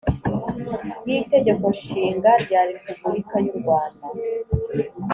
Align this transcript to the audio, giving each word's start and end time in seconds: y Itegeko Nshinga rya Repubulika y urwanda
y 1.07 1.09
Itegeko 1.21 1.65
Nshinga 1.75 2.31
rya 2.43 2.61
Repubulika 2.69 3.35
y 3.45 3.47
urwanda 3.53 4.05